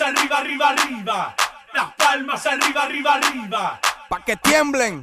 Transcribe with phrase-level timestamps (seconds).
[0.00, 1.34] arriba, arriba, arriba.
[1.74, 3.80] Las palmas arriba, arriba, arriba.
[4.08, 5.02] Pa' que tiemblen.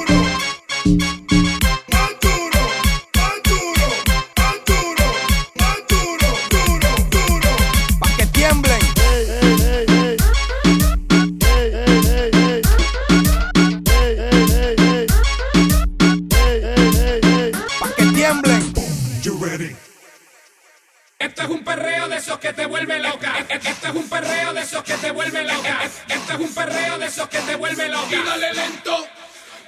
[21.19, 23.33] Esto es un perreo de esos que te vuelve loca.
[23.47, 25.77] Esto es un perreo de esos que te vuelve loca.
[26.07, 28.15] Esto es un perreo de esos que te vuelve loca.
[28.15, 29.07] Y dale lento,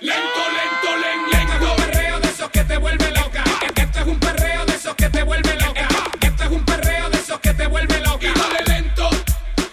[0.02, 1.38] lento, lento, lento.
[1.38, 3.44] Esto es un perreo de esos que te vuelve loca.
[3.76, 5.88] Esto es un perreo de esos que te vuelve loca.
[6.22, 8.28] Esto es un perreo de esos que te vuelve loca.
[8.28, 9.10] Y dale lento,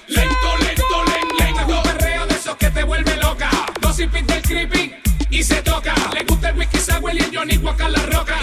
[0.06, 1.44] lento, lento, lento.
[1.44, 3.50] Esto es un perreo de esos que te vuelve loca.
[3.80, 4.94] No si pinta el creepy
[5.30, 5.94] y se toca.
[6.12, 8.39] Le gusta el whisky sour y el Johnny Walker la roca.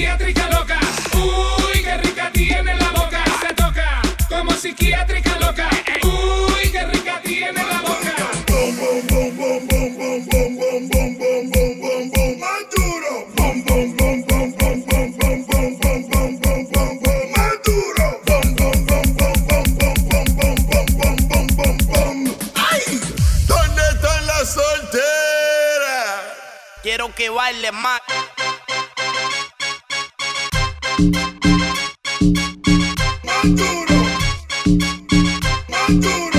[0.00, 0.80] Psiquiátrica loca.
[1.14, 3.22] Uy, qué rica tiene la boca.
[3.40, 5.68] Se toca como psiquiátrica loca.
[6.02, 8.14] Uy, qué rica tiene la boca.
[23.46, 26.20] ¿Dónde están las solteras?
[26.82, 28.00] Quiero que baile más.
[33.24, 34.00] Maduro.
[35.70, 36.29] Maduro.